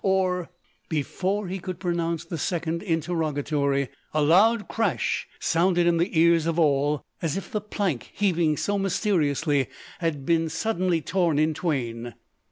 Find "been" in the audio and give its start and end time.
10.25-10.49